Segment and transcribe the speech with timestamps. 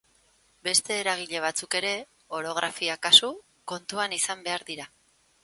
[0.67, 1.91] Beste eragile batzuk ere,
[2.39, 3.31] orografia kasu,
[3.75, 4.91] kontuan izan behar dira.